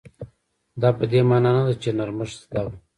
[0.81, 2.69] دا په دې مانا نه ده چې نرمښت زده و.